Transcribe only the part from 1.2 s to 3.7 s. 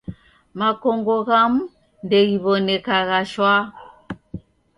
ghamu ndeghiw'onekagha shwaa.